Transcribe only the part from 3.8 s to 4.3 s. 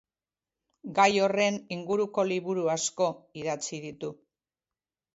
ditu.